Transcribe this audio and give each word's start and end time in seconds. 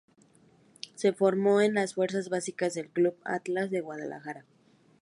Se 0.95 1.13
formó 1.13 1.61
en 1.61 1.75
las 1.75 1.93
fuerzas 1.93 2.29
básicas 2.29 2.73
del 2.73 2.89
Club 2.89 3.17
Atlas 3.23 3.69
de 3.69 3.81
Guadalajara. 3.81 4.45